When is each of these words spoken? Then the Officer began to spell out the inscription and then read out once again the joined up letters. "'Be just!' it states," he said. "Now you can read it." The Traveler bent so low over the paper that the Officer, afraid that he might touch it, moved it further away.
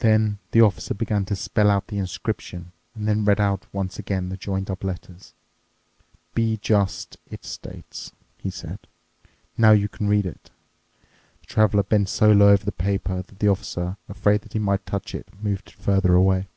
Then 0.00 0.40
the 0.50 0.60
Officer 0.60 0.92
began 0.92 1.24
to 1.26 1.36
spell 1.36 1.70
out 1.70 1.86
the 1.86 1.96
inscription 1.98 2.72
and 2.96 3.06
then 3.06 3.24
read 3.24 3.40
out 3.40 3.64
once 3.72 3.96
again 3.96 4.28
the 4.28 4.36
joined 4.36 4.68
up 4.68 4.82
letters. 4.82 5.34
"'Be 6.34 6.56
just!' 6.56 7.16
it 7.30 7.44
states," 7.44 8.10
he 8.38 8.50
said. 8.50 8.80
"Now 9.56 9.70
you 9.70 9.88
can 9.88 10.08
read 10.08 10.26
it." 10.26 10.50
The 11.42 11.46
Traveler 11.46 11.84
bent 11.84 12.08
so 12.08 12.32
low 12.32 12.48
over 12.50 12.64
the 12.64 12.72
paper 12.72 13.22
that 13.22 13.38
the 13.38 13.46
Officer, 13.46 13.98
afraid 14.08 14.40
that 14.40 14.54
he 14.54 14.58
might 14.58 14.84
touch 14.84 15.14
it, 15.14 15.28
moved 15.40 15.68
it 15.68 15.74
further 15.76 16.14
away. 16.16 16.48